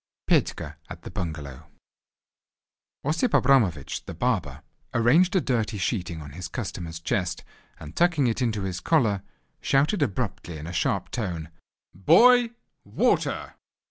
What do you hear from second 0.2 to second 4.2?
—Tr.] PETKA AT THE BUNGALOW Osip Abramovich, the